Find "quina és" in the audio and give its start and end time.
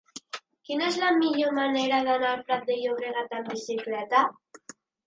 0.69-0.97